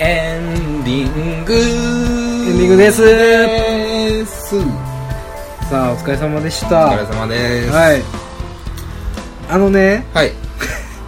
[0.00, 1.54] エンディング。
[1.54, 3.02] エエンディングです。
[5.68, 6.90] さあお疲れ様でした。
[6.90, 7.70] 疲れ様です。
[7.70, 8.02] はい。
[9.48, 10.06] あのね。
[10.14, 10.32] はい。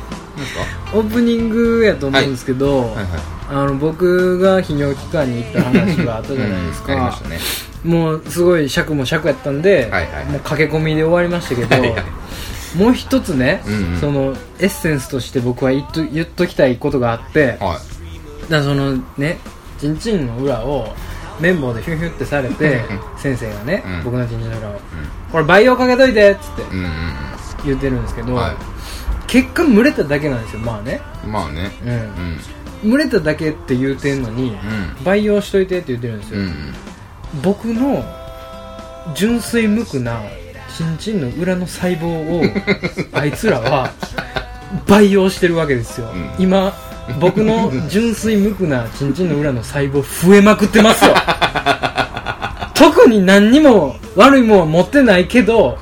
[0.92, 2.94] オープニングやと思うんですけど、はい。
[2.96, 3.06] はい
[3.52, 7.38] あの僕が泌尿器科に行った話があったじゃないですか、うんありましたね。
[7.82, 10.24] もうすごい尺も尺やったんで、はいはい。
[10.26, 12.04] もう駆け込みで終わりましたけど、はいはい。
[12.76, 14.00] もう一つね、うんうん。
[14.00, 17.89] そのエッセンスとして僕は言っと言っときたいことがあって、はい
[18.50, 19.38] だそのね
[19.78, 20.94] チンチンの裏を
[21.40, 22.82] 綿棒でヒュンヒュンってされて
[23.16, 24.04] 先生がね、うん。
[24.04, 24.80] 僕のチンチンの裏を、
[25.32, 26.90] これ培養かけといてっつってうんうん
[27.64, 28.56] 言ってるんですけど、はい。
[29.26, 31.00] 結果蒸れただけなんですよまあね。
[31.24, 31.70] うんまあね。
[31.82, 31.86] う
[32.84, 32.90] うん。
[32.90, 35.04] ん蒸れただけって言うてんのに、うん。
[35.04, 36.74] 培養しといてって言ってるんですよ、うんうん。
[37.42, 38.04] 僕の
[39.14, 40.20] 純粋無垢な
[40.76, 42.42] チンチンの裏の細胞を
[43.12, 43.92] あいつらは
[44.86, 46.30] 培養してるわけですよ、うん。
[46.38, 46.74] 今
[47.18, 51.14] 僕の純粋無垢なチンチンの裏の細胞増えまくってますよ。
[52.74, 55.78] 特に何にも悪いもんは持ってないけど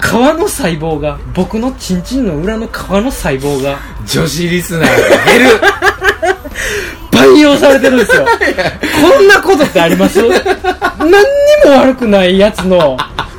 [0.00, 5.60] 皮の細胞が僕のチンチンの裏の皮の細胞が女子リスナーが減る。
[7.10, 8.26] 培養されてるんですよ。
[9.14, 10.18] こんなことってあります？
[10.18, 11.14] 何に
[11.64, 12.96] も悪くないやつの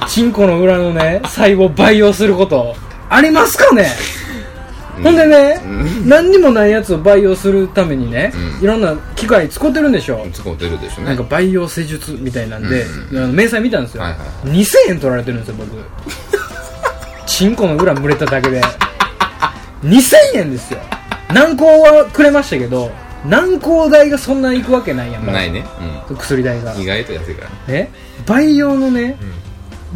[0.07, 2.75] チンコの裏のね細胞培養すること。
[3.09, 3.91] ありますかね、
[5.01, 6.09] ほんでね、うん。
[6.09, 8.63] 何にもないやつを培養するためにね、うん。
[8.63, 11.05] いろんな機械使ってるんでしょ、使ってるでしょうね。
[11.07, 13.17] なんか培養施術みたいなんで、うん。
[13.17, 15.69] あの明細見たんですよ、はいは2000円取られてるんですよ僕。
[17.25, 18.61] チンコの裏蒸れただけで。
[19.83, 20.79] 2000円ですよ。
[21.33, 22.91] 軟膏はくれましたけど
[23.25, 25.65] 軟膏代がそんな行くわけないやんないね。
[26.19, 26.75] 薬代が。
[26.75, 27.79] うん意外と安いからね。
[27.79, 27.91] ね
[28.25, 29.17] 培養のね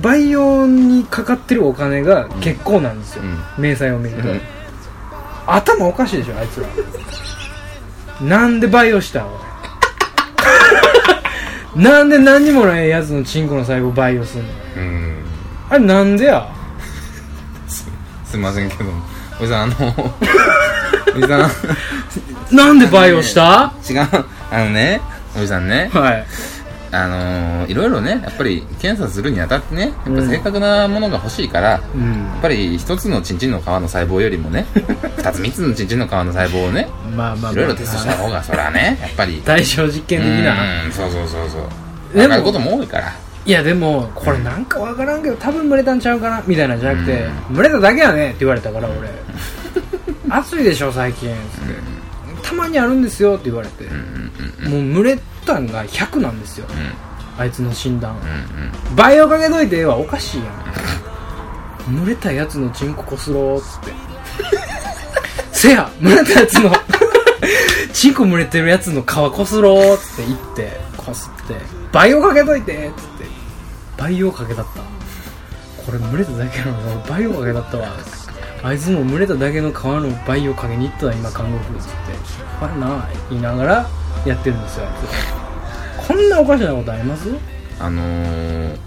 [0.01, 3.23] 培養にかかってるお金が結構なんですよ、
[3.57, 4.41] 明細を見ると、うん
[5.47, 6.67] 頭おかしいでしょあいつら
[8.21, 9.27] なんで培養したん？
[11.75, 14.47] 俺 なんで何にもないやつのチンコの細胞培養すんの？
[14.77, 15.15] うん。
[15.69, 16.47] あれなんでや？
[18.25, 18.89] すいませんけど
[19.39, 19.73] おじさんあの
[21.15, 22.55] おじさん。
[22.55, 23.71] なんで培養した？
[23.89, 23.99] 違う。
[24.51, 24.99] あのね
[25.37, 25.89] おじさんね。
[25.93, 26.25] はい
[26.91, 30.29] あのー、いろいろねやっぱり検査するにあたってねやっぱうん。
[30.29, 32.37] 正確なものが欲しいから、やうん。
[32.39, 34.65] っぱり一つのチンチンの皮の細胞よりもね
[35.17, 37.51] 二つ三つのチンチンの皮の細胞をねまあまあまあ。
[37.51, 40.83] いろいろテストした方がそれはねやっぱり 対象実験的な。
[40.85, 42.17] うんそうそうそうそう。
[42.17, 43.13] でも分かることも多いから。
[43.45, 47.25] いやでもこれなんかわからんけど多分蒸れたんちゃうかなみたいなんじゃなくて
[47.55, 49.07] 蒸れただけやねって言われたから俺。
[50.29, 51.29] 暑いでしょ最近。
[51.29, 51.35] つっ
[51.73, 51.96] て
[52.47, 53.83] たまにあるんですよって言われて。
[54.69, 56.67] もう蒸れたんが100なんですよ。
[57.37, 58.15] あいつの診断。
[58.15, 58.15] う
[58.93, 60.45] ん培養かけといてはおかしいや
[61.91, 61.99] ん。
[61.99, 63.93] 蒸れたやつのチンコこすろうっつって。
[65.51, 66.71] せや蒸れたやつの
[67.91, 71.55] チンコ蒸れてるやつの皮こすろうっつって言ってこすって
[71.91, 73.25] 培養かけといてっつって。
[73.97, 74.81] 培養かけだった。
[75.85, 77.87] これ蒸れただけなのに培養かけだったわ
[78.63, 81.93] あいつも蒸れただけの皮の培養かけに行ったわ今看護婦っつって
[82.61, 83.87] あれな言いながら
[84.25, 84.93] やってるんですよあい
[86.05, 87.29] つこんなおかしなことあります
[87.79, 88.77] あのー、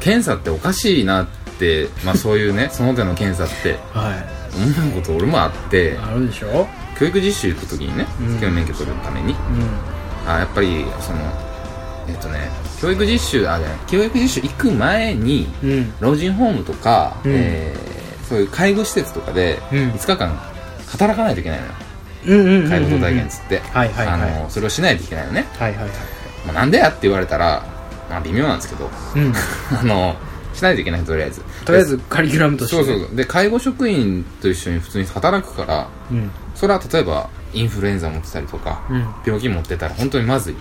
[0.00, 1.26] 検査っておかしいなっ
[1.58, 6.66] てまあそういうねその手の検査ってはい思うこと俺もあってあるでしょ
[6.98, 11.18] 教育実習行く時にねうん試験免許取るためにうんあやっぱりその
[12.08, 12.50] えっとね
[12.80, 17.95] 教育実習あじゃない教育実習行く前にうん老人ホームとか、うんえー
[18.28, 19.78] そういう介護施設とかでうん。
[19.90, 20.38] 5日間
[20.88, 21.72] 働かないといけないのよ。
[22.68, 23.62] 介護体験っつって、
[24.48, 25.90] それをしないといけないのね、はいはいはい。
[26.46, 27.64] まあ、なんでやって言われたら
[28.10, 28.90] まあ微妙なんですけど。
[29.16, 29.32] うん。
[29.78, 30.16] あの
[30.54, 31.42] しないといけないとりあえず。
[31.64, 32.76] とりあえずカリキュラムとして。
[32.76, 33.16] そうそう。
[33.16, 36.30] で介護職員と一緒に普通に働くからうん。
[36.54, 39.06] それは例えばインフルエンザ持ってたりとかうん。
[39.24, 40.56] 病気持ってたら本当にまずい。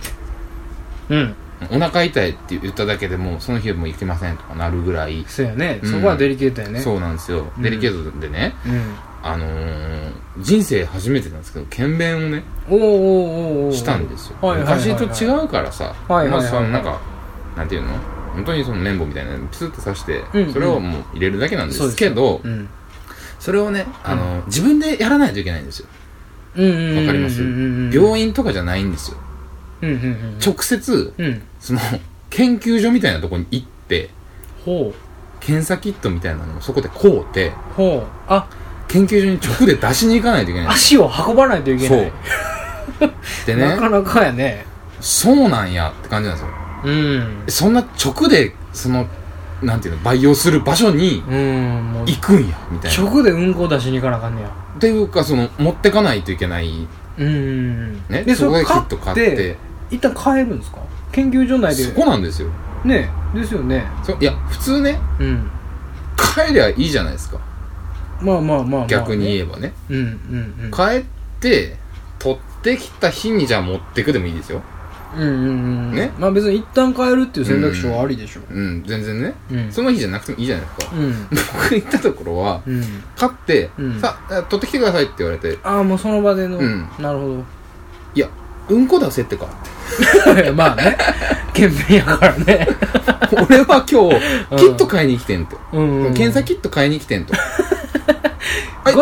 [1.09, 1.35] うん
[1.71, 5.79] お腹痛いって言っただけでもうその日はもう行けませんとかなるぐらい、そうやね。
[5.83, 5.91] うん。
[5.91, 6.81] そこはデリケートやね。
[6.81, 7.63] そうなんですよ、うん。
[7.63, 8.53] デリケートでね。
[8.65, 8.95] うん。
[9.23, 14.89] あのー、人生初めてなんですけど検便をねおーおーおーおーしたんですよ、はいはいはいはい。
[14.91, 17.01] 昔と違うからさ、はいはいはいまあそのなんか
[17.57, 17.87] なんていうの？
[18.35, 20.53] 本当にその綿棒みたいなのピスッと刺して、うんうん。
[20.53, 22.41] それをもう入れるだけなんですすけど。
[22.43, 22.69] うん。
[23.39, 25.87] それをねあの、自分でやらないといけないんですよ。
[26.57, 27.55] うんうんうんわかりますうんうん。
[27.55, 29.17] うん病院とかじゃないんですよ
[29.81, 31.41] うんうんうん直接うん。
[31.59, 31.79] その
[32.29, 34.09] 研究所みたいなところに行って
[34.65, 35.39] ほう。
[35.39, 38.03] 検査キットみたいなのをそこで買うてほう。
[38.27, 38.47] あ。
[38.87, 40.69] 研究所に直で出しに行かないといけない。
[40.69, 42.11] 足を運ばないといけない。
[42.99, 43.11] そう。
[43.45, 43.65] でね。
[43.69, 44.65] なかなかやね。
[44.99, 46.53] そうなんやって感じなんですよ。
[46.85, 47.43] うん。
[47.47, 49.07] そんな直でその
[49.61, 53.03] なんていうの培養する場所に行くんやみたいな。
[53.03, 54.49] っ直でうんこ出しに行かなあかんねや。
[54.79, 59.57] ていうかその持ってかないといけないうんねでそこでキれット買って。
[59.91, 60.79] 一旦買えるんですか？
[61.11, 61.83] 研究所内で。
[61.83, 62.49] そこなんですよ。
[62.83, 63.85] ねですよね。
[64.03, 65.49] そいや普通ねうん。
[66.17, 67.39] 帰りゃいいじゃないですか。
[68.21, 69.73] まあまあまあまあ、ね、逆に言えばね。
[69.89, 70.71] うんうんうん。
[70.71, 71.05] 帰っ
[71.39, 71.77] て
[72.19, 74.61] 取ってきた日にじゃあ持ってくでもいいですよ
[75.17, 75.31] うんうんう
[75.91, 76.11] んね？
[76.19, 78.59] まあ別に一旦変えるっていう選択肢はありでしょう。
[78.59, 78.83] ん。
[78.85, 79.33] 全然ね。
[79.51, 79.71] うん。
[79.71, 80.95] その日じゃなくてもいいじゃないですか。
[80.95, 81.27] うん。
[81.29, 82.83] 僕行ったところはうん。
[83.15, 83.99] 買ってうん。
[83.99, 85.57] さあ取ってきてくださいって言われて。
[85.63, 86.87] ああもうその場での、うん。
[86.99, 87.43] なるほ
[88.13, 88.27] いや
[88.69, 89.47] うんこ出せってか。
[90.45, 90.97] ど まあね。
[91.53, 92.67] 検便やからね。
[93.47, 94.15] 俺は今日
[94.51, 94.57] うん。
[94.57, 95.57] キット買いに来てんと。
[95.73, 97.33] うんうん検査キット買いに来てんと。
[98.83, 98.95] はい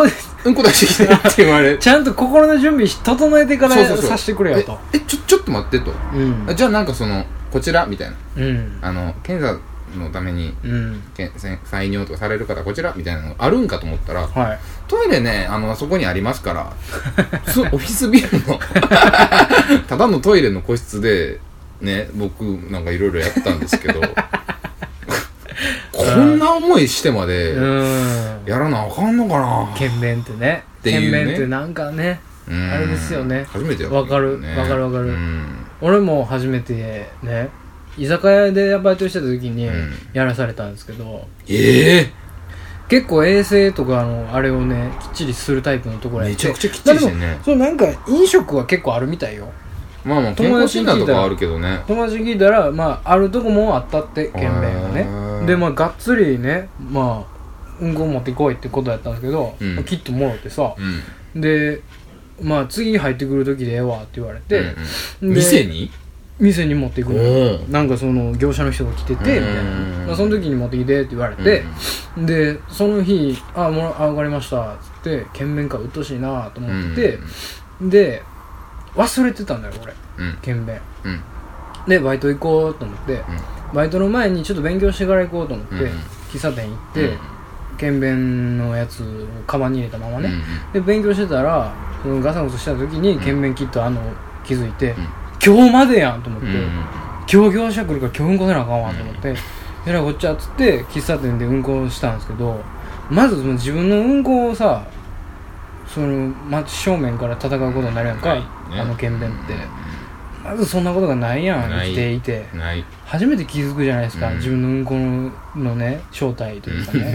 [0.44, 4.78] うんこ出してきてって言われ ちゃんと心の準備し整えてからさしてくれよと。
[4.92, 5.92] ええちょちょっと待ってと。
[6.14, 6.46] うん。
[6.48, 8.16] あじゃあなんかそのこちらみたいな。
[8.36, 8.78] うん。
[8.82, 9.58] あの検査
[9.98, 11.02] のためにうん。
[11.16, 14.58] 採尿とかされる方こちらみたいなのがあるんかと思ったらはい。
[14.86, 16.72] トイレねあのそこにありますから
[17.50, 18.58] そオフィスビルの
[19.88, 21.40] ただのトイレの個室で
[21.80, 24.00] ね僕なんかいろいろやったんですけど
[25.92, 28.42] こんな思いしてまでうん。
[28.46, 29.74] やらなあかんのかな？
[29.76, 30.64] 検便ってね。
[30.82, 31.10] ていうね。
[31.10, 32.70] 検便ってなんかねうん。
[32.70, 33.44] あれですよね。
[33.50, 35.04] 初めてやったわかるねわかるわかる。
[35.06, 37.50] うん俺も初めてね
[37.98, 39.92] 居酒屋でバイトしてた時にうん。
[40.12, 42.24] やらされたんですけど、ええ？
[42.88, 47.38] 結構衛生とかのあれをねきっちりするタイプのところやめちゃくちゃきっちりしてんね。
[47.42, 49.50] そうなんか飲食は結構あるみたいよ。
[50.04, 51.82] まあまあ健康診断とかはあるけどね。
[51.86, 55.04] 友達に聞いたらまああるとこもあったって検便がへーね
[55.46, 57.34] でまあがっつりねまあ
[57.80, 59.74] うんこ持ってこいってことやったんですけど、うん。
[59.76, 60.74] まあキットもろってさ
[61.34, 61.40] うん。
[61.40, 61.82] で
[62.42, 64.62] まあ次入ってくる時でええわって言われて、う
[65.26, 65.34] んうん。
[65.34, 65.90] で店に？
[66.40, 67.10] 店に持っていく
[67.68, 69.46] なんかその業者の人が来ててみたいな。
[69.46, 71.62] うんまあその時に持ってきてって言われて、
[72.18, 77.18] でその日「あもらあ分かりました」っつって検便かうっとうしいなと思ってて、
[77.80, 78.22] で
[78.96, 79.94] 忘れてたんだよ俺。
[80.18, 80.38] うん。
[80.42, 80.78] 検便。
[81.04, 81.22] うん。
[81.88, 83.22] でバイト行こうと思って、
[83.74, 85.90] バイトの前にちょっと勉強してから行こうと思って、うん。
[86.30, 87.16] 喫茶店行って、
[87.76, 89.06] 検便のやつを
[89.46, 90.30] カバンに入れたままね、
[90.72, 91.72] で勉強してたら
[92.02, 94.00] そのガサゴソした時に検便キットあんの
[94.44, 94.94] 気づいて、
[95.44, 96.46] 今日までやんと思って、
[97.32, 99.34] 今日業者来るから今日うんこせなあかんわと思って、
[99.86, 102.60] えらいこっちゃっつって喫茶店でうんこしたんですけど
[103.10, 104.86] まずその自分のうんこをさ
[105.86, 108.38] その真正面から戦うことになるやんか、はい。
[108.40, 108.46] ね。
[108.80, 109.54] あの検便って、
[110.44, 112.44] まずそんなことがないやん生きていて。
[112.54, 112.84] ない。
[113.06, 114.36] 初めて気づくじゃないですか、うん。
[114.36, 117.12] 自分のうんこのね正体というかね、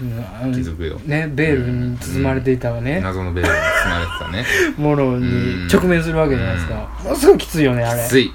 [0.00, 0.24] うん。
[0.42, 0.98] あの気づくよ。
[1.06, 4.44] ねベールに包まれていたね、謎のベールに包まれてたね。
[4.76, 6.74] ものに直面するわけじゃないですか、
[7.04, 8.02] ものすごいきついよねあれ。
[8.02, 8.32] きつい。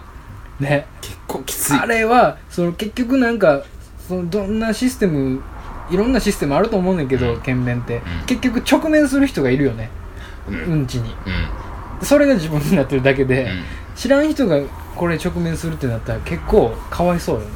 [0.62, 0.86] ね。
[1.02, 1.78] 結構きつい。
[1.78, 3.64] あれはその結局なんか
[4.08, 5.42] そのどんなシステム
[5.92, 7.42] いろんなシステムあると思うねんけど、うん。
[7.42, 8.02] 検便って、ん。
[8.26, 9.90] 結局直面する人がいるよね。
[10.48, 10.56] うん。
[10.56, 11.10] うんちに。
[11.10, 12.06] うん。
[12.06, 13.64] それが自分になってるだけで、うん
[13.96, 14.60] 知らん人が
[14.96, 17.48] これ直面するってなったら結構かわいそうよね。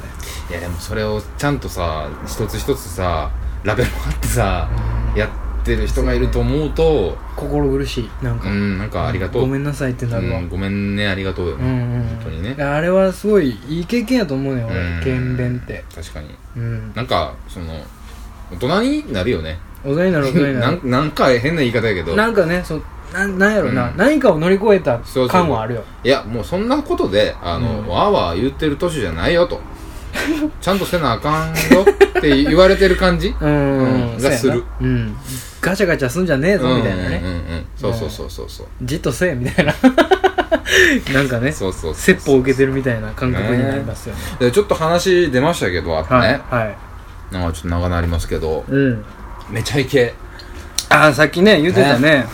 [0.50, 3.30] いやでもそれをちゃんとさ一つ一つさ
[3.62, 4.68] ラベル貼ってさ
[5.16, 9.42] やってる人がいると思うと心苦しいなんか、うんなんかありがとう。
[9.42, 12.16] ごめんなさいってなるわ、うんごめんねありがとうようんうんねうん。
[12.16, 12.62] 本当にね。
[12.62, 14.74] あれはすごいいい経験やと思うねん俺。
[14.76, 15.00] うん。
[15.04, 15.84] 検便って。
[15.94, 16.34] 確かに。
[16.56, 16.92] うん。
[16.94, 17.66] なんかその
[18.52, 19.58] 大人になるよね。
[19.84, 22.16] 大人になる大人にな なるんなんか変な言い方やけど。
[22.16, 22.80] なんかねそ
[23.12, 23.96] なんなんやろな、うん。
[23.96, 27.88] 何かを乗り越えたそうそう感はあるよいやもうそんなことであの、うん。
[27.88, 29.60] わーわー言ってる年じゃないよと。
[30.60, 31.54] ちゃんとせなあかんよ
[32.18, 33.34] って言われてる感じ？
[33.40, 34.30] うん、うんそうやな。
[34.30, 34.64] がする。
[34.80, 35.16] うん。
[35.60, 37.36] ガチャガチャすんじゃねえぞみたいなね、うんうんうん。
[37.36, 38.66] うんそうそうそうそうそう。
[38.82, 39.74] じっとせえみたいな。
[41.12, 44.20] なんかねそうそうそう説法を受けてるみたいな感覚になりますよね。
[44.38, 46.76] でちょっと話出ましたけどあってはい、ね、はい。
[47.32, 48.64] なんかちょっと長なりますけど。
[48.68, 49.04] うん。
[49.50, 50.14] めちゃイケ。
[50.88, 52.26] ああさっきね言ってたね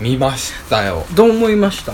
[0.00, 1.04] 見ましたよ。
[1.14, 1.92] どう思いました？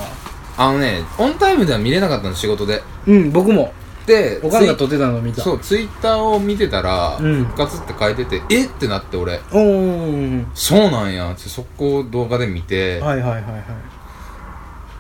[0.57, 2.83] あのねオンタイムでは見れなかったの仕事で。
[3.07, 3.73] うん僕も。
[4.07, 5.43] でおかんが撮ってたの見た。
[5.43, 7.45] そうツイッターを見てたら、うん。
[7.45, 8.67] 復活って書いててえ？
[8.67, 9.41] ってなって俺。
[9.53, 10.47] おー。
[10.55, 13.65] そうなんやって速攻動画で見て、はいはいはいはい。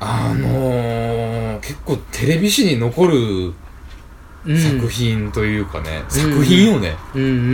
[0.00, 3.54] あのー、結構テレビ史に残る
[4.44, 4.58] うん。
[4.58, 7.52] 作品というかね、作品よね、うんうんうんうんう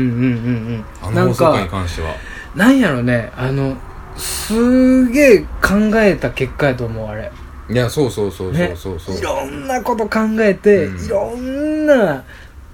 [0.78, 0.84] ん。
[1.02, 2.14] あの放送回にか関しては。
[2.54, 3.76] なんやろねあの
[4.18, 7.30] すげえ考えた結果やと思うあれ。
[7.70, 11.04] いやそうそうそうそうねそうそう、いろんなこと考えて、うん。
[11.04, 12.24] いろんな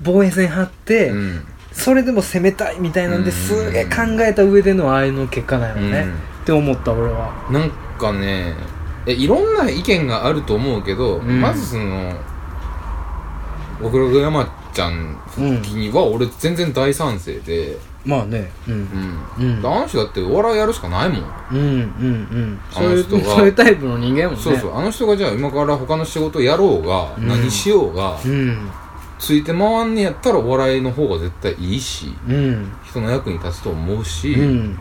[0.02, 1.44] 防衛線張って、うん。
[1.72, 3.32] それでも攻めたいみたいなんでうん。
[3.32, 6.06] すげえ考えた上でのああいうの結果なんやろね、
[6.42, 7.32] って思った俺は。
[7.50, 8.54] なんかね
[9.06, 11.40] えいろんな意見があると思うけど、うん。
[11.40, 12.14] まずその
[13.82, 18.50] 僕らが山っちゃん復帰には俺全然大賛成でまあね。
[18.68, 18.74] うん。
[19.38, 19.66] うん、うん。
[19.66, 21.20] あの人だってお笑いやるしかないもん、
[21.52, 22.60] うんうんうん。
[22.70, 24.42] あそういうの人がそういうタイプの人間やもんね。
[24.42, 24.76] そうそう。
[24.76, 27.28] あの人がじゃあ今から他の仕事やろうが、うん。
[27.28, 28.70] 何しようが、うん。
[29.18, 32.72] ついて回んねやったらお笑いの方が絶対いいしうん。
[32.84, 34.78] 人の役に立つと思うし、うん。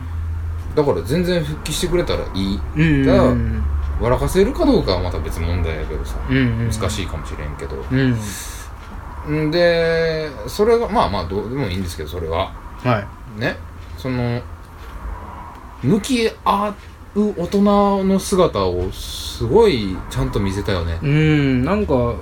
[0.74, 2.60] だから全然復帰してくれたらいい。
[2.76, 3.04] うん。
[3.04, 3.62] じゃあうん。
[4.00, 7.76] 笑かせるかどうかはまた別問題やけどさ、うん難しいかもしれんけど。
[7.90, 9.50] うんん。
[9.50, 12.52] でそれがまあまあどうでもいいんですけどそれは
[12.84, 13.04] は
[13.38, 13.40] い。
[13.40, 13.56] ね。
[13.96, 14.42] その
[15.82, 16.74] 向き合
[17.14, 17.62] う大人
[18.04, 20.98] の姿をすごいちゃんと見せたよね。
[21.02, 22.14] うんなんか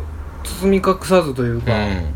[0.45, 2.15] 包み隠さずといううか、ん。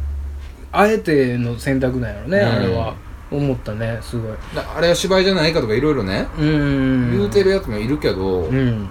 [0.73, 2.47] あえての選択なんやろね、うん。
[2.47, 2.95] あれは。
[3.29, 4.33] 思ったねすごい。
[4.55, 7.11] だあれは芝居じゃないかとかいろいろね、うん。
[7.19, 8.88] 言うてるやつもいるけど、うん。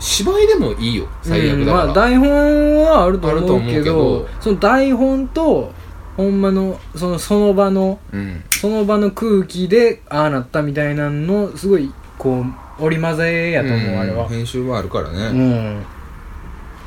[0.00, 1.64] 芝居でもいいよ最悪。
[1.64, 4.26] だから、うんまあ台本はあると思うけど。
[4.40, 5.72] その台本と
[6.16, 8.44] ほんまのそのその場のうん。
[8.50, 12.44] その場の空気でああなったみたいなのすごいこ
[12.78, 14.28] う織り交ぜやと思う、うんあれは。
[14.28, 15.82] 編集はあるからね、うん。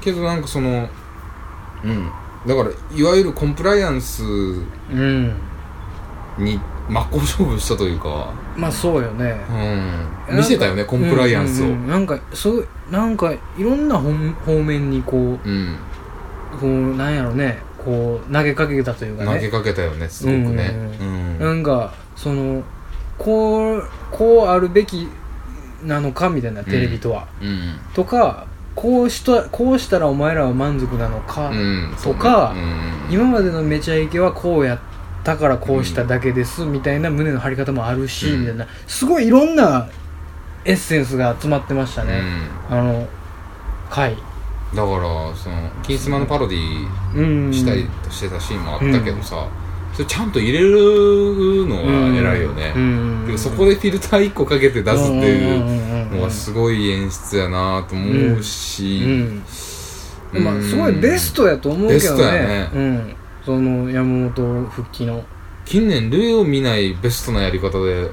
[0.02, 0.88] けどなんかその
[1.84, 2.10] うん。
[2.48, 4.26] だからいわゆるコンプライアンスう
[4.96, 5.34] ん。
[6.38, 8.32] に真っ向勝負したというか。
[8.56, 9.36] まあそうよね。
[10.30, 10.38] うん。
[10.38, 11.66] 見せたよねコンプライアンスを。
[11.66, 11.88] うんうんうん。
[11.90, 14.12] なんかそうなんかいろんな方
[14.46, 15.76] 方面にこううん。
[16.60, 19.36] こうなんやろねこう投げかけたというかね。
[19.36, 20.74] 投げかけたよねすごくね。
[21.00, 21.40] うん。
[21.40, 22.64] なんかその
[23.18, 25.08] こうこうあるべき
[25.84, 27.80] なのかみたいなテレビとは、うん。
[27.94, 31.96] とかこうしたこうしたらお前らは満足なのか、うん。
[32.04, 32.62] とかね。
[33.10, 33.14] うん。
[33.14, 34.80] 今までのめちゃイケはこうやっ
[35.24, 38.42] たからこうしただけです、みたいな胸の張り方もあるし、うん。
[38.42, 38.68] みたいな。
[38.88, 39.88] すごいいろんな
[40.66, 42.24] エッセンスが詰まってましたね、
[42.70, 43.08] あの
[43.90, 44.18] 回
[44.76, 49.48] だからその金スマのパロディうんしたりしてたシーンもあったけどさ、
[49.94, 53.26] それちゃんと入れるのは偉いよね、うん。
[53.26, 59.02] でもそこでフィルター1個かけて出すっていううのがすごい演出やなと思うし、
[60.34, 62.70] まあすごいベストやと思うけベスどねね。
[62.74, 63.16] うん。
[63.46, 65.24] その山本復帰の。
[65.64, 68.10] 近年類を見ないベストなやり方でやっ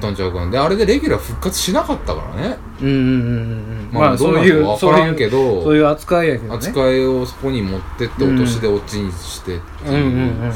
[0.00, 0.50] たんちゃうかな。
[0.50, 2.56] であれでレギュラー復活しなかったからね。
[2.80, 6.54] うんうんうんうんうんまあどうなるか分からんけどそういう扱いやけどね。
[6.54, 10.08] 扱いをそこに持ってって落としでオチにしてってうんうんうん
[10.46, 10.52] いう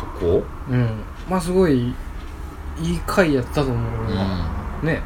[0.00, 0.42] とこ？
[0.68, 0.74] うん。
[0.74, 0.88] うん
[1.28, 5.02] まあすごいいい回やったと思う俺は、ね。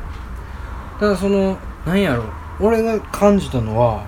[0.99, 2.25] ただそのなんやろ。
[2.59, 4.07] 俺が感じたのは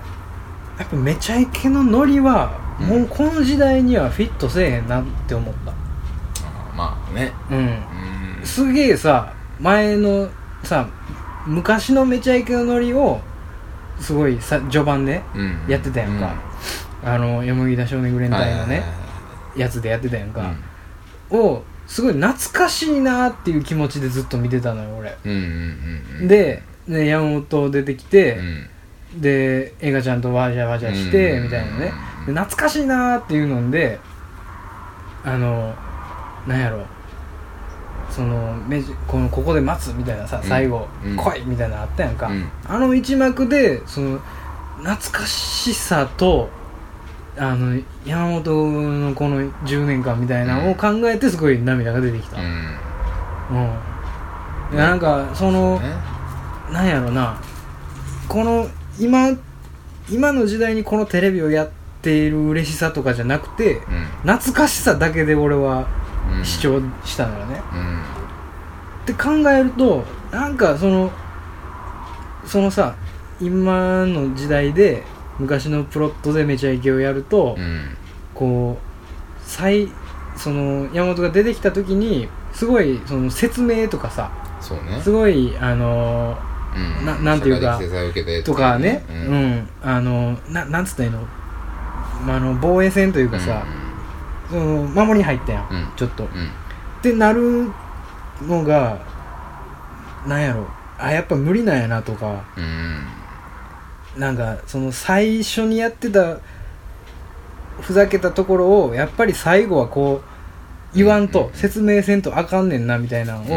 [0.79, 5.71] やっぱめちゃイケのノリはもうこの時代にはフィットせえへんなって思った。
[5.71, 7.31] あーまあね。
[7.51, 7.57] うん。
[7.57, 7.61] う
[8.41, 8.45] ん。
[8.45, 10.29] すげえさ前の
[10.63, 10.87] さ
[11.45, 13.19] 昔のめちゃイケのノリを
[13.99, 15.65] すごいさ序盤でうん。
[15.67, 16.33] やってたやんか、
[17.03, 18.83] あのよ田少年グレン隊のね、
[19.55, 20.53] やつでやってたやんか、
[21.29, 25.17] をすごい懐かしいなっていう気持ちでずっと見てたのよ俺、
[26.27, 28.37] でで山本出てきて
[29.15, 29.21] う、ん。
[29.21, 31.43] で映画ちゃんとわじゃわじゃして、うん。
[31.43, 31.93] みたいなね。
[32.25, 33.99] で懐かしいなーっていうので
[35.23, 35.73] あの
[36.47, 36.85] なんやろ
[38.11, 41.15] そのめじこのここで待つみたいなさ最後、うん。
[41.15, 42.49] 来いみたいなのあったやんか、うん。
[42.67, 44.19] あの一幕でその
[44.77, 46.49] 懐かしさと
[47.37, 52.37] あの山本のこの10年間みたいなのを考えてすごい涙が出てきた。
[52.37, 53.73] ううん、ん
[54.73, 55.89] いやなんかそのね。
[56.71, 57.41] なんやろな。
[58.27, 58.67] この
[58.99, 59.31] 今
[60.09, 61.69] 今の時代にこのテレビをやっ
[62.01, 64.05] ている嬉しさとかじゃなくてうん。
[64.23, 65.87] 懐かしさだけで俺は
[66.37, 66.45] うん。
[66.45, 67.99] 視聴したのよね、うん。
[67.99, 71.11] って考えるとなんかその
[72.45, 72.95] そのさ
[73.41, 75.03] 今の時代で
[75.39, 77.97] 昔のプロットでめちゃイケをやると、うん。
[78.33, 79.87] こう再
[80.35, 84.31] その山本が出てきた時にすごいその説明とかさ
[84.61, 84.99] そうね。
[85.01, 86.37] すごいあの
[86.75, 87.05] うん。
[87.05, 87.79] ななんていうか
[88.45, 89.51] とかね、ううん。
[89.55, 91.21] ん、あの、ななんつったらいいの、
[92.25, 93.65] まあ、あの防衛戦というかさ、
[94.49, 95.87] その守りに入ったやん、うん。
[95.95, 96.23] ちょっと。
[96.25, 96.49] っうん。
[97.01, 97.69] てなる
[98.41, 98.99] のが、
[100.27, 104.19] なんやろ、あ、やっぱ無理なんやなとか、うん。
[104.19, 106.37] なんか、その最初にやってた、
[107.81, 113.47] ふざけたところを、やっぱり最後はこう、言わんと、うん説明せんとあかんねんな、みたいなのを、う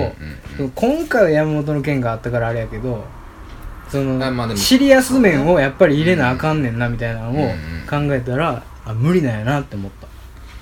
[0.60, 3.02] んうん今回は山本の件があったからあれやけど
[3.88, 7.32] その、シリアス面をやっぱり入れなあかんねんなみたいなのを
[7.88, 10.06] 考えたら、あ無理なんやなって思った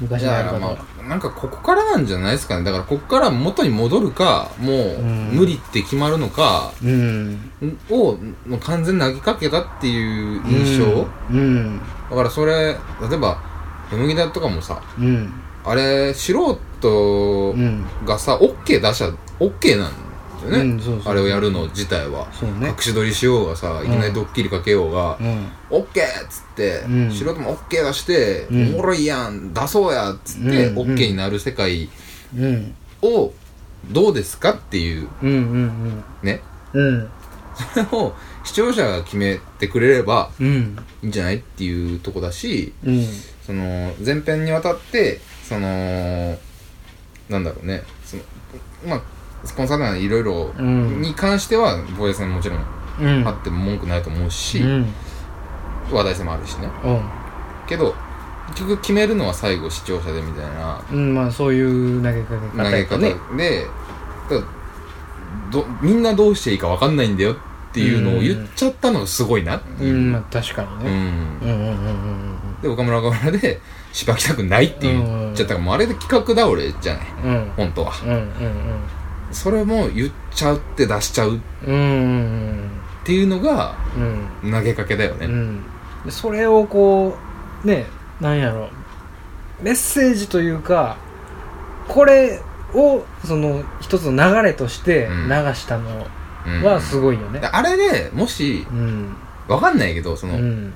[0.00, 0.54] 昔のやり方。
[0.54, 2.64] は、だからまあなんかここからなんじゃないですかね。
[2.64, 5.30] だからここから元に戻るかもううん。
[5.32, 7.52] 無理って決まるのかうん。
[7.90, 8.16] を
[8.60, 11.80] 完全に投げかけたっていう印象、うん。
[12.10, 13.42] だからそれ例えば
[13.92, 15.32] よもぎだとかもさうん。
[15.64, 16.32] あれ素
[16.80, 17.84] 人うん。
[18.04, 19.90] がさ OK 出しちゃ OK な
[20.44, 22.32] よね、うんそうそうあれをやるの自体は。
[22.32, 22.68] そうね。
[22.68, 25.48] 隠し撮りしようがさいきなりドッキリかけようが、うん。
[25.70, 27.10] オッケーっつって、うん。
[27.12, 28.74] 素人もオッケー出して、うん。
[28.74, 31.88] おもろいやん出そうやっつって、うんオッケーになる世界
[32.36, 32.74] うん。
[33.02, 33.32] を
[33.90, 35.08] どうですかっていう。
[35.22, 36.42] うんうんね
[36.72, 36.86] うん。
[36.86, 37.10] うん。
[37.74, 40.76] それを視聴者が決めてくれればうん。
[41.02, 43.06] いいんじゃないっていうとこだしうん。
[43.44, 46.38] その前編にわたってその
[47.28, 47.82] なんだろうね。
[48.04, 48.22] その
[48.86, 49.02] まあ
[49.44, 51.00] スポンサーとかいろいろうん。
[51.02, 52.64] に関しては防衛戦もちろん
[53.00, 53.26] うん。
[53.26, 54.86] あっても文句ないと思うし、うん。
[55.90, 56.68] 話題性もあるしね。
[57.66, 57.94] けど
[58.50, 62.98] 結局決めるのは最後視聴者でみたいなうんまあそういう投げかけ投げ方
[63.36, 63.66] で、
[65.50, 67.36] どみんなどうしていいか分かんないんだよっ
[67.72, 70.90] ていうのを言っちゃったのがすごいなっていう、うんまあ確かにね。
[71.42, 71.48] うん。
[71.48, 72.30] うんうんうんうん
[72.60, 73.60] で岡村は岡村で
[73.92, 77.06] しばきたくないって言っちゃったから、もうあれで企画倒れじゃない。
[77.24, 77.30] うん。
[77.30, 77.92] うん本当は。
[78.04, 78.20] うんうん
[79.32, 82.70] それも言っちゃうって出しちゃうっうんうん
[83.04, 83.76] ていうのが
[84.42, 85.62] うん投げかけだよね、うん。
[86.04, 87.16] でそれをこ
[87.64, 87.86] うね
[88.20, 88.68] なんやろ。
[89.62, 90.96] メッセージというか
[91.88, 92.40] これ
[92.74, 95.28] をその一つの流れとしてうん。
[95.28, 96.06] 流したの
[96.46, 96.62] うん。
[96.62, 97.40] はすごいよね。
[97.40, 99.14] であれでもしうん。
[99.48, 100.72] 分かんないけどその、うん。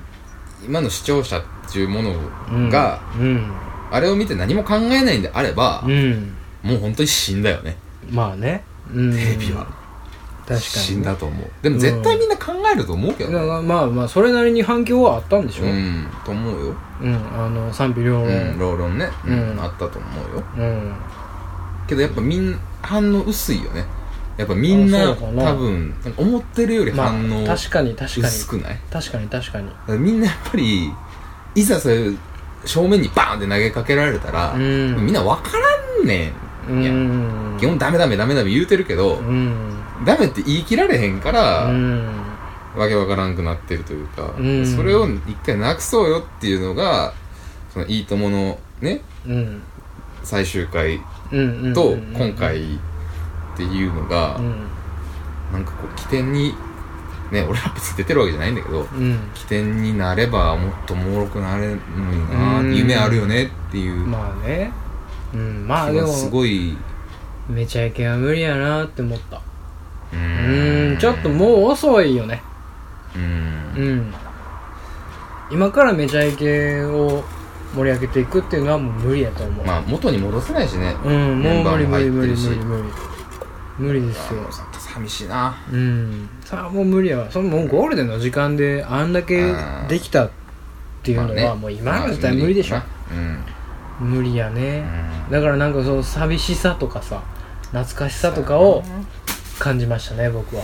[0.65, 2.15] 今の視聴者っていうもの
[2.51, 2.69] うん。
[2.69, 3.51] が、うん。
[3.91, 6.33] あれを見て何も考えないんであれば、うん。
[6.63, 7.77] もう本当に死んだよね
[8.09, 8.63] まあね。
[8.93, 9.11] うん。
[9.11, 9.65] テレビは、
[10.45, 10.59] 確かにね。
[10.59, 11.47] 死んだと思う。
[11.61, 13.39] でも絶対みんな考えると思うけどね。
[13.39, 15.65] だからまあまあそれなりに反響はあったんでしょ。
[15.65, 16.07] うん。
[16.23, 16.75] と思うよ。
[17.01, 17.15] うん。
[17.15, 18.59] あの賛否両うん。
[18.59, 19.59] 論論論ね、うん。
[19.59, 20.43] あったと思うよ。
[20.57, 20.95] うん。
[21.87, 23.85] けどやっぱみん反応薄いよね。
[24.37, 28.23] やっぱみんな多分思ってるよりまあ反応確かに確かに。
[28.27, 29.97] 薄くない、確かに確かに。
[29.97, 30.91] みんなやっぱり
[31.55, 32.17] いざそういう
[32.65, 35.05] 正面にバーンって投げかけられたら、うん。
[35.05, 36.33] みんな分からんね
[36.69, 37.57] うんいやん。
[37.59, 39.77] 基本ダメダメダメダメ言うてるけど、うん。
[40.05, 42.07] ダメって言い切られへんから、うん。
[42.75, 44.65] わけわからんくなってるというか、うん。
[44.65, 47.13] それを一回なくそうよっていうのが
[47.69, 49.61] そのいいとものねうん。
[50.23, 50.99] 最終回
[51.73, 52.77] とうん今回っ
[53.55, 54.55] ていうのが、うん。
[55.53, 56.53] なんかこう起点に
[57.31, 59.19] ね俺ら別に出てるわけじゃないんだけどうん。
[59.33, 62.75] 起点になればもっとおもろくなれるのになうん。
[62.75, 64.73] 夢あるよねっていうまあね
[65.35, 66.77] うんまあでもすごい。
[67.49, 69.41] めちゃイケは無理やなって思った。
[70.13, 70.97] うん。
[70.99, 72.41] ちょっともう遅いよね。
[73.15, 73.97] ううん。
[73.99, 74.13] ん
[75.51, 77.23] 今からめちゃイケを
[77.75, 79.65] 盛り上げていくっていうのはもう無理やと思う。
[79.65, 80.95] まあ元に戻せないしね。
[81.03, 82.83] うんもう無理無理無理無理無理。
[83.77, 84.39] 無理ですよ。
[84.79, 85.55] 寂しいな。
[85.71, 86.29] うん。
[86.43, 87.29] さあもう無理やわ。
[87.29, 89.53] そのもうゴールデンの時間であんだけ
[89.89, 90.29] できたっ
[91.03, 91.45] ていうのまあね。
[91.45, 93.54] はもう今の時代無理でしょ、まあうん
[93.99, 94.83] 無理やね、
[95.27, 95.31] うん。
[95.31, 97.21] だからなんかその寂しさとかさ
[97.71, 98.83] 懐かしさとかを
[99.59, 100.63] 感じましたね僕は。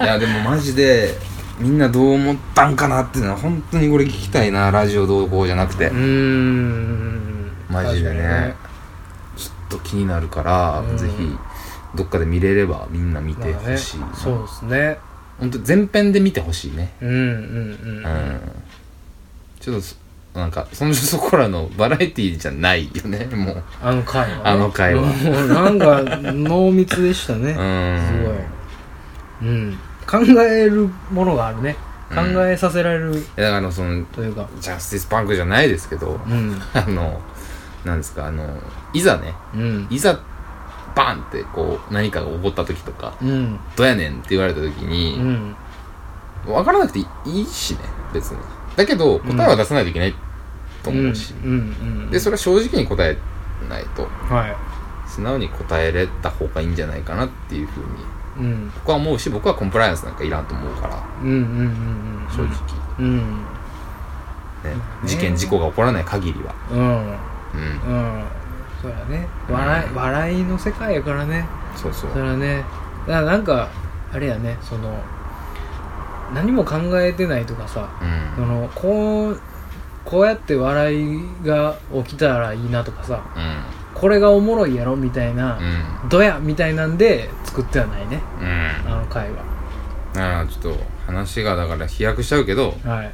[0.00, 1.14] いやでもマジで
[1.58, 5.88] みんなどう思ったんかなっていうのは本当にこれ聞きたいなラジオ同行じゃなくて。
[5.88, 7.50] うーん。
[7.70, 8.22] マジでね。
[8.22, 8.54] 確かに
[9.36, 10.98] ちょっと気になるから、うん。
[10.98, 11.36] ぜひ
[11.94, 14.98] どっかで見れればみんな見てまあねほしい、そうですね。
[15.38, 16.92] 本当全編で見てほしいね。
[17.00, 18.40] うんうんうんうん、
[19.60, 19.96] ちょっとそ
[20.34, 23.62] なんかそのそこらのバラエティーじゃないよねもう。
[23.80, 25.02] あの回は、ね、あの回は。
[25.02, 27.52] もうなんか濃密でしたね。
[27.52, 28.00] うん。
[28.08, 29.50] すごい。
[29.50, 29.78] うん。
[30.06, 31.76] 考えるものがあるね。
[32.12, 32.50] 考うん。
[32.50, 34.48] えさせられるいやだからあのそのというか。
[34.60, 36.60] ジャスティスパンクじゃないですけどうん。
[36.74, 37.20] あの
[37.84, 38.44] なんですかあの
[38.92, 39.86] いざねうん。
[39.88, 40.18] いざ
[40.96, 43.58] バンってこう何かが起こった時とかうん。
[43.76, 45.54] どうやねんって言われた時うに、ん。
[46.44, 47.06] 分からなくてい
[47.42, 47.78] いしね
[48.12, 48.38] 別に。
[48.76, 50.14] だけど答えは出さないといけない
[50.84, 51.34] と思うし、
[52.10, 53.16] でそれは正直に答え
[53.68, 54.02] ないと。
[54.02, 54.56] はい。
[55.08, 57.80] 素直に答えれた方がいいんじゃないかなっていうふう
[58.42, 58.50] に。
[58.50, 58.70] うん。
[58.74, 61.02] 僕は思うし僕はコンプライアンスなんかいらんと思うから。
[61.22, 62.26] うんうんうんうん。
[62.30, 62.50] 正直、
[62.98, 63.18] うん。
[63.18, 63.24] ね
[65.04, 66.54] 事件事故が起こらない限りは。
[66.70, 66.78] うん。
[66.78, 66.86] うん。
[66.86, 68.24] うん。
[68.82, 69.28] そうやね。
[69.48, 71.46] 笑い笑いの世界やからね。
[71.76, 72.10] そうそう。
[72.12, 72.64] それはね。
[73.06, 73.68] だからなんか
[74.12, 74.58] あれやね。
[74.62, 74.98] その
[76.34, 77.88] 何も考えてないとかさ
[78.36, 78.44] うん。
[78.44, 79.40] そのこう
[80.04, 83.22] こうやって笑いが起きたらいいなとかさ
[83.94, 85.58] これがおもろいやろみたいな、
[86.02, 86.08] うん。
[86.08, 88.20] どやみたいなんで作ってはないね。
[88.40, 88.92] うん。
[88.92, 89.42] あの回は。
[90.16, 93.10] ああちょっと話がだから飛躍しちゃうけどポはい。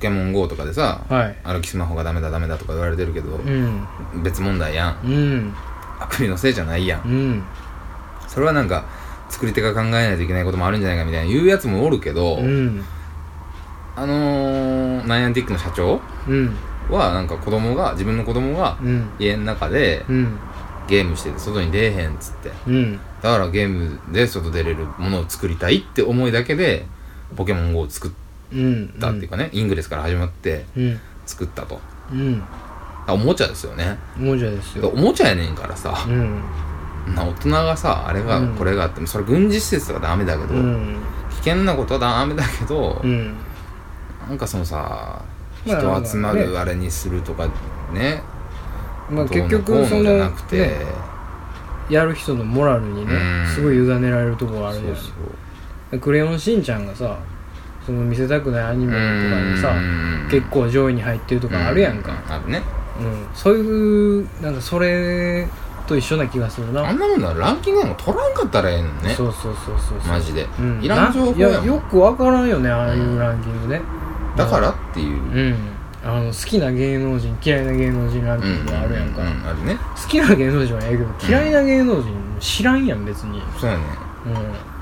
[0.00, 1.36] ケモン GO とかでさはい。
[1.44, 3.86] 歩きスマホがダメだダメだとか言われてるけどうん。
[4.22, 5.00] 別問題やん。
[5.04, 5.54] うん。
[6.00, 7.02] アプリのせいじゃないやん。
[7.02, 7.42] うん。
[8.26, 8.84] それはなんか
[9.30, 12.84] 作り手が考えないといけないこともあるんじゃないかみたいな言うやつもおるけど、うん
[14.00, 16.00] あのー、ナイアンティックの社長？
[16.28, 16.54] うん。
[16.88, 19.10] はなんか子供が自分の子供がうん。
[19.18, 20.38] 家の中でうん。
[20.86, 22.50] ゲームしてて外に出えへんっつって。
[22.66, 22.96] うん。
[22.96, 26.86] だからゲームで外出れるものを作りたいって思いだけで
[27.36, 28.10] ポケモン GO を作っ
[28.52, 31.00] うんたっていうかね、イングレスから始まってうん。
[31.26, 31.80] 作ったと。
[32.12, 32.42] うん。
[33.06, 33.98] あおもちゃですよね。
[34.16, 34.88] おもちゃですよ。
[34.88, 36.40] おもちゃやねんからさ、うん。
[37.14, 38.54] な大人がさあれがうん。
[38.54, 40.96] これがあってもそれ軍事施設はダメだけど、うん。
[41.30, 43.36] 危険なことはダメだけど、うん
[44.28, 45.22] なんかそのさ
[45.66, 47.48] まあ人集ままあるあれにするとか
[47.92, 48.22] ね
[49.10, 51.08] まあ結局こうのじゃなくて、ね
[51.88, 53.46] やる人のモラルにねうん。
[53.46, 54.96] すごい委ねられるところあるそうじゃん。
[54.96, 55.10] そ
[55.92, 57.18] うクレヨンしんちゃんがさ
[57.86, 60.28] その見せたくないアニメとかにさうん。
[60.30, 62.12] 結構上位に入ってるとかあるやんか。
[62.12, 62.60] うあるね。
[63.00, 63.26] うん。
[63.34, 65.48] そういうなんかそれ
[65.86, 66.86] と一緒な気がするな。
[66.86, 69.14] あんなもんならランキングなんか取らんかったらええのにね。
[69.14, 70.12] そうそうそうそうそう。
[70.12, 70.82] マジで、うん。
[70.82, 73.80] いらん情報いやよくわからんよねああいうランキングね
[74.38, 75.16] だからっていう。
[75.16, 75.56] うん。
[76.04, 79.76] あの好きな芸能人嫌いな芸能人ランキングがあるやんか、うううあるね。
[80.00, 83.84] 好きな芸能人はええけど嫌いな芸能人知らんやん別に、そうやね。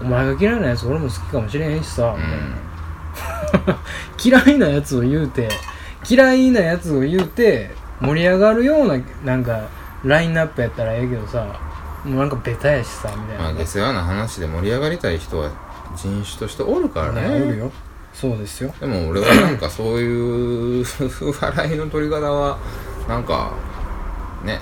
[0.01, 3.79] うん、お前が嫌いなやつ俺も好きかもしれへんしさ、うみたいな。
[4.23, 5.49] 嫌いなやつを言うて
[6.09, 9.69] 嫌いなやつを言うて盛り上がるようななんか
[10.05, 11.59] ラインナップやったらええけどさ
[12.05, 15.51] もうなんかベタやしさみたいな、まあ下世話な話で盛り上がりたい人は
[15.97, 17.23] 人種としておるからね。
[17.23, 17.73] ねおるよ
[18.19, 18.75] そうですよ。
[18.81, 20.85] でも俺はなんかそういう
[21.39, 22.59] 笑いの取り方は
[23.07, 23.53] なんか
[24.43, 24.59] ね。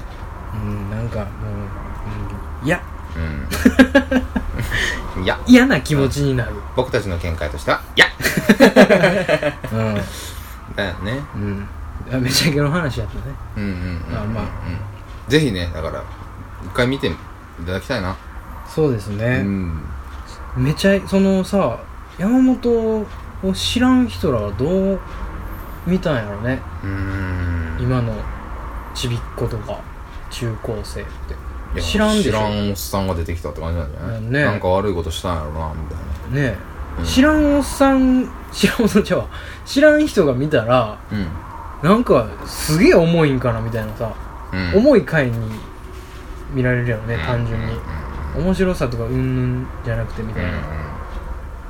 [0.52, 1.28] うんなんかもう、
[2.62, 2.82] うん、いや。
[5.16, 5.22] うん。
[5.22, 5.38] いや。
[5.46, 6.50] 嫌な気持ちになる。
[6.74, 8.06] 僕たちの見解としてはいや。
[9.72, 9.94] うん。
[10.74, 11.20] だよね。
[11.36, 11.68] うん。
[12.12, 13.22] あめちゃイケの話やったね。
[13.56, 13.78] うんうんうんう
[14.14, 14.50] んあまあうん
[15.28, 16.02] ぜひねだから
[16.64, 17.12] 一回見てい
[17.64, 18.16] ただきたいな。
[18.66, 19.80] そうですうね、ん。
[20.56, 21.78] めちゃそのさ
[22.18, 23.06] 山本
[23.42, 25.00] を知らん人らはどう
[25.86, 26.60] 見たんやろね。
[26.82, 28.14] う今の
[28.94, 29.80] ちびっ子とか
[30.30, 31.80] 中高生って。
[31.80, 32.30] 知らんでしょ。
[32.30, 36.50] 知らんおっさんが出てきたって感じなんじゃない、ねなんか悪いことしたんやろなみたいな。
[36.52, 36.58] ね
[36.98, 37.04] え、うん。
[37.04, 39.26] 知らんおっさん 知らんおっさんちゃうわ
[39.64, 41.26] 知らん人が見たらうん。
[41.82, 44.12] なんかすげえ重いんかなみたいなさ、
[44.52, 44.78] うん。
[44.78, 45.32] 重い回に
[46.52, 47.20] 見られるよね、うん。
[47.20, 47.74] 単純に、
[48.36, 50.50] 面白さとかうんぬんじゃなくてみたいな、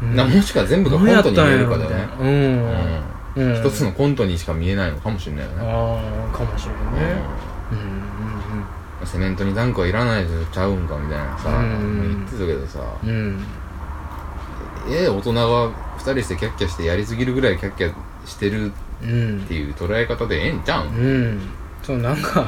[0.03, 2.09] ううんんなもしか全部がコントに見えるかだよね。
[2.21, 3.55] うん、うん。
[3.55, 5.57] うん、一つのコントにしか見えないのかもしれないよね。
[5.61, 7.17] ああかもしれんね。
[7.73, 7.79] うん。
[7.79, 7.91] うんう
[9.03, 12.79] んセメントにダンクはいらないでちゃうんかみたいなさうん言ってたけどさ。
[13.03, 13.11] うん。
[13.11, 13.45] うん
[14.89, 17.93] ええ大人が二人してキャッキャしてやりすぎるぐらいキャッキャ
[18.27, 20.89] してるうんっていう捉え方でええんちゃうん？
[20.89, 20.91] う
[21.29, 21.41] ん。
[21.83, 22.47] そうなんか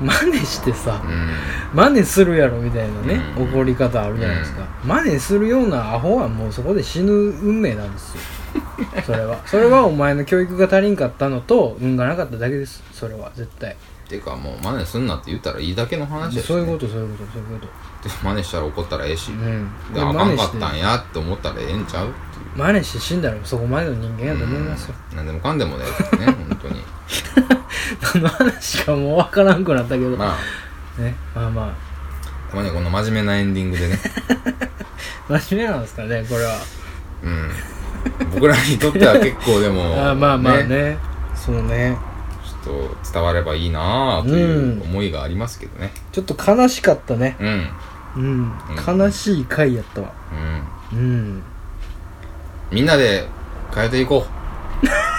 [0.00, 1.30] 真似してさうん。
[1.74, 3.48] 真似するやろみたいなね、うん。
[3.50, 8.20] 怒り方あるじゃないですか、真似するようなアホはもうそこで死ぬ運命なんですよ。
[9.04, 9.38] それは。
[9.46, 12.82] それはお前の教育が足りんかったのと運がなかっただけです。
[12.92, 13.76] それは絶対。
[14.08, 17.66] ていうかもう真似すんなって言ったらいいだけの話やし、そういうことそういうことそういうこ
[18.02, 18.08] と。
[18.08, 19.68] で真似したら怒ったらええし、うん。
[19.92, 22.08] であかんかったんやって思ったらええんちゃう？
[22.56, 25.16] 真似して死んだらそこまでの人間やと思いますよ、うん。
[25.16, 25.90] 何でもかんでもねね
[26.48, 26.82] 本当に
[28.00, 31.00] 何の話かもう分からんくなったけど、まあ。
[31.00, 32.50] ねまあまあ。
[32.50, 33.98] たまにはこの真面目なエンディングでね。
[35.28, 36.58] 真面目なんですかねこれは。
[37.22, 37.50] うん。
[38.32, 40.98] 僕らにとっては結構でも あまあまあね。
[41.34, 41.96] そうね。
[42.44, 45.92] ちょっと伝わればいいなあという思いがありますけどね。
[46.12, 47.36] ちょっと悲しかったね。
[47.40, 47.70] うん。
[48.16, 48.98] うん、うん。
[48.98, 50.12] 悲しい回やったわ。
[50.92, 50.98] うん。
[50.98, 51.42] うん。
[52.70, 53.26] みんなで
[53.74, 54.26] 変えていこ
[54.82, 54.86] う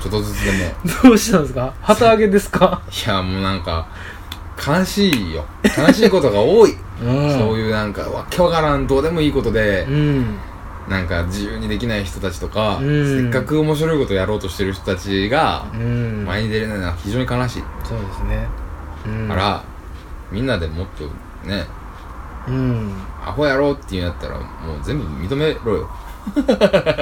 [0.00, 0.74] ちょっとずつでも。
[1.02, 1.74] どうしたんですか？
[1.82, 2.82] 旗揚げですか？
[3.06, 3.86] いやもうなんか
[4.66, 5.44] 悲しいよ。
[5.78, 7.30] 悲しいことが多い、 うん。
[7.38, 10.36] そういうなんかわけわからんどうでもいいことでう、ん。
[10.88, 13.22] なんか自由にできない人たちとか、うん。
[13.22, 16.24] せっかく面白いことやろうとしてる人たちがうん。
[16.26, 18.48] 前に出れないのは非常に悲しい、そうですね。
[19.06, 19.28] うん。
[19.28, 19.62] から
[20.32, 21.04] みんなでもっと
[21.48, 21.66] ね
[22.48, 22.92] うん。
[23.24, 24.46] アホやろうっていうんやったらもう
[24.82, 25.90] 全部認めろよ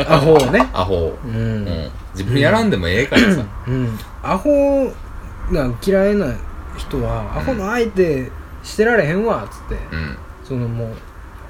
[0.09, 0.68] アホをね。
[0.72, 1.64] アホを、ううん。
[1.64, 3.98] ん、自分やらんでもええからさ、うん。
[4.22, 4.92] アホ
[5.52, 6.35] が嫌いな
[6.76, 8.31] 人はアホの相手
[8.62, 9.74] してられへんわっつって。
[9.94, 10.16] うん。
[10.44, 10.94] そのもう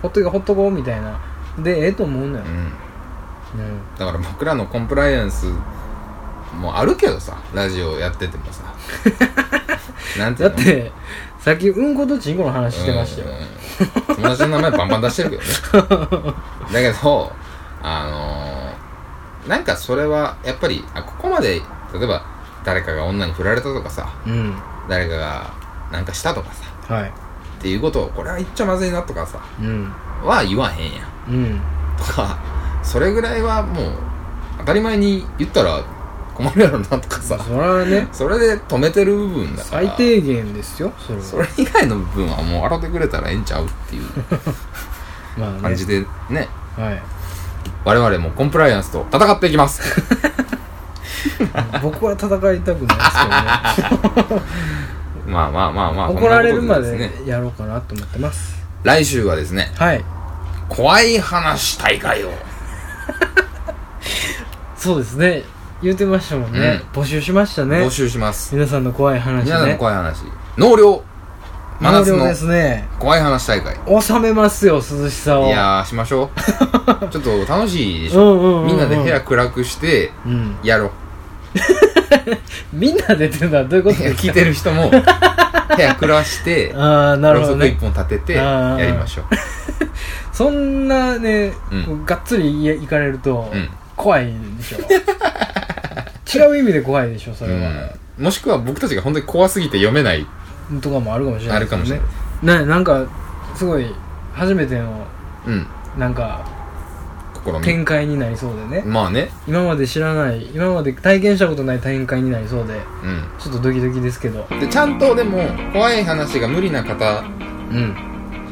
[0.03, 1.21] ほっとけほっとこうみたいな。
[1.63, 2.45] でええと思うのよ。
[2.45, 3.61] うん。
[3.61, 3.81] うん。
[3.99, 5.47] だから僕らのコンプライアンス
[6.55, 8.63] もあるけどさラジオやっててもさ。
[10.19, 10.93] なんていうって
[11.39, 13.29] さっきうんことちんこの話してましたよ。
[14.09, 14.17] うん。
[14.17, 15.49] 友達の名前バンバン出してるけどね。
[16.73, 17.33] だけどあのー、
[19.47, 21.61] なんかそれはやっぱりあここまで
[21.95, 22.25] 例えば
[22.65, 24.55] 誰かが女に振られたとかさうん。
[24.89, 25.51] 誰かが
[25.93, 26.51] なんかしたとか
[26.87, 27.09] さはい。
[27.09, 27.13] っ
[27.61, 29.93] ていうことをこれは言っちゃまずいなとかさうん。
[30.25, 31.31] は言わへんやん。
[31.31, 31.61] うん。
[31.97, 32.39] とか
[32.83, 33.93] それぐらいはもう
[34.59, 35.83] 当たり前に言ったら
[36.35, 38.09] 困るやろなとかさそれはね。
[38.13, 41.25] それで止めてる部分だから最低限ですよそれは。
[41.25, 44.05] それ以外の部分はもう洗ってくれたらええんちゃうっていう
[45.39, 45.61] まあね。
[45.63, 46.49] 感じでね。
[46.77, 47.03] はい
[47.85, 49.83] 我々もコンプライアンスと戦っていきます。
[51.83, 54.43] 僕は戦いたくないですけどね。
[55.27, 58.57] まあまあまあまあ怒られるまでやろうかなと思ってます。
[58.83, 60.05] 来週はですねはい。
[60.69, 62.31] 怖い話大会を。
[64.77, 65.45] そうですね。
[65.83, 67.79] 言うてましたもんね、募集しましたね。
[67.79, 68.55] 募集します。
[68.55, 69.45] 皆さんの怖い話ね。
[69.45, 70.25] 皆さんの怖い話。
[70.57, 71.03] 納涼
[71.81, 72.89] 真夏のですね。
[72.99, 73.77] 怖い話大会。
[74.03, 75.47] 収めますよ涼しさを。
[75.47, 76.41] いやーしましょう。
[77.11, 78.35] ちょっと楽しいでしょ。
[78.35, 78.67] うんうんうんうん。
[78.67, 80.57] みんなで部屋暗くしてうん。
[80.65, 80.91] やろう。
[82.73, 84.23] みんなでっていうのはどういうことですか？
[84.23, 89.25] 聞いてる人も 部屋暗してああなるほどろうそく一ね本立ててやりましょう。
[90.33, 92.05] そんなね、うん。
[92.05, 93.69] がっつりい行かれると、うん。
[93.97, 96.39] 怖いでしょ？
[96.45, 97.59] 違う意味で怖いでしょそれは、
[98.19, 98.25] うん。
[98.25, 100.27] もしくは僕たちが本当に怖すぎて読めない
[100.81, 102.07] とかもあるかもしれないあるかもしれない。
[102.61, 103.07] ななんか
[103.55, 103.87] すごい
[104.35, 105.07] 初めての
[105.47, 105.67] うん。
[105.99, 106.45] なんか
[107.63, 108.83] 展開になりそうでね。
[108.85, 109.31] まあね。
[109.47, 112.79] 今まで知らない今まで体験したことない展開になりそうでう
[113.41, 114.45] ちょっとドキドキですけど。
[114.55, 115.39] んでちゃんとでも
[115.73, 117.25] 怖い話が無理な方
[117.71, 117.95] うん。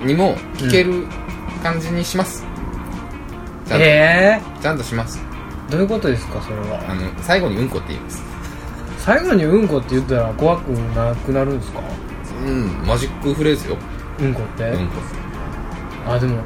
[0.07, 1.05] にも聞ける
[1.63, 2.45] 感じにします、
[3.67, 3.85] ちゃんと。
[3.85, 5.21] ええちゃんとします。
[5.71, 6.81] どういうことですかそれは。
[6.89, 8.23] あの最後にうんこって言います。
[8.99, 11.81] 最後にうんこって言ったら怖くなくなるんですか？
[12.47, 12.51] う
[12.85, 13.77] んマジックフレーズよ。
[14.21, 14.93] うんこって、うんこ。
[16.09, 16.43] あでも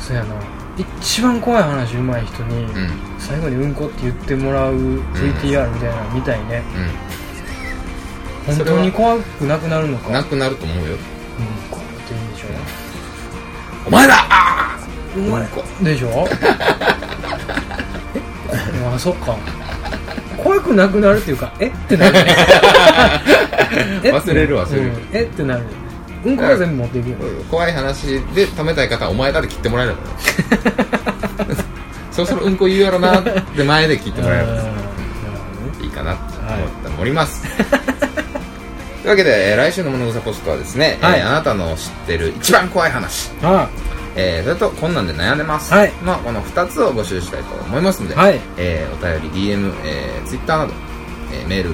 [0.00, 0.34] そうやな。
[0.76, 2.90] 一番怖い話上手い人に、うん。
[3.18, 6.62] 最後にうんこって言ってもらう VTR みたいなの見たいね、
[8.46, 10.08] 本当に怖くなくなるのか？
[10.08, 10.82] うんなくなると思うよ。
[10.84, 10.96] うん
[11.70, 12.46] こって言うんでしょ。
[13.86, 14.14] お前だ！
[14.28, 14.78] あ
[15.14, 15.62] うーうんこ。
[15.82, 16.26] でしょ？
[18.14, 19.26] え あそっか。
[19.26, 19.36] 怖
[20.64, 21.66] くなくなるっていうかえ？
[21.66, 22.18] ってなる
[24.02, 24.88] 忘れる忘れる。
[24.88, 25.08] うん。
[25.12, 25.22] え？
[25.22, 25.62] ってなる。
[26.24, 27.16] うんこは全部持っていくよ。
[27.50, 30.00] 怖い話で止めたい方はお前だって切ってもらえるか
[31.44, 31.54] ら
[32.10, 34.46] そろそろうんこ言うやろなって前で切ってもらえる。
[34.46, 34.72] ほどね
[35.82, 36.46] いいかなって思
[36.90, 41.18] っております、 というわけで、えー来週の物草ポストはですね、はい。
[41.18, 43.68] えーあなたの知ってる一番怖い話、あ
[44.16, 45.92] えーそれとこんなんで悩んでます、はい。
[46.02, 48.40] まあ、この2つを募集したいと思いますので、はい。
[48.56, 50.72] えーお便り DM、えー、Twitter など、
[51.32, 51.70] えーメール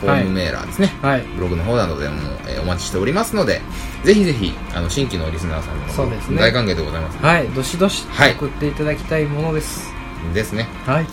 [0.00, 1.22] フォームメーラーですね、はい。
[1.36, 2.16] ブログの方などでも、
[2.48, 3.60] えーお待ちしておりますので
[4.04, 6.38] ぜひぜひあの新規のリスナーさんもそうですね。
[6.38, 7.18] 大歓迎でございます。
[7.18, 7.48] はい。
[7.48, 8.32] どしどしはい。
[8.32, 9.92] 送っていただきたいものです。
[10.34, 10.68] ですね。
[10.86, 11.06] はい。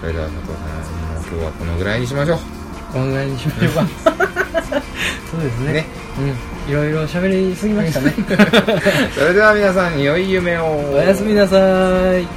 [0.00, 2.38] それでは佐藤さん今日はこのぐらいにしましょう。
[2.92, 3.74] このぐらいにしましょう。
[3.74, 3.86] か
[5.30, 5.72] そうですね。
[5.72, 5.86] ね
[6.20, 6.70] うん。
[6.70, 8.14] いろいろ喋りすぎましたね。
[9.14, 10.92] それでは皆さん良い夢を。
[10.94, 12.28] おやすみなさーい